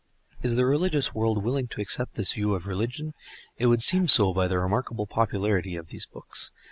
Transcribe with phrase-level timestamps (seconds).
[0.41, 3.13] Is the religious world willing to accept this view of religion?
[3.57, 6.51] It would seem so by the remarkable popularity of these books.